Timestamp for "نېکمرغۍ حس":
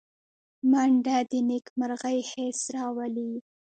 1.49-2.59